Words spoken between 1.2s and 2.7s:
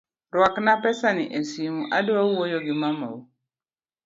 esimu adwaro wuoyo